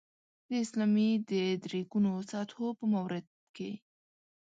[0.47, 0.95] د اسلام
[1.29, 1.31] د
[1.63, 3.71] درې ګونو سطحو په مورد کې.